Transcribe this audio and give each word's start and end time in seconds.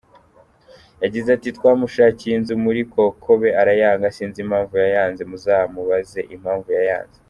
Yagize 1.03 1.27
ati“Twamushakiye 1.33 2.33
inzu 2.35 2.53
muri 2.65 2.81
Kokobe 2.93 3.49
arayanga 3.61 4.13
sinzi 4.15 4.37
impamvu 4.45 4.73
yayanze 4.83 5.21
,muzamubaze 5.29 6.21
impamvu 6.37 6.69
yayanze. 6.77 7.17